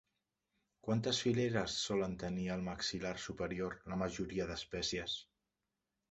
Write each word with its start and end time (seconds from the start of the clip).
Quantes 0.85 1.17
fileres 1.25 1.75
solen 1.81 2.15
tenir 2.23 2.45
al 2.53 2.63
maxil·lar 2.67 3.11
superior 3.25 3.75
la 3.91 3.99
majoria 4.05 4.47
d'espècies? 4.53 5.19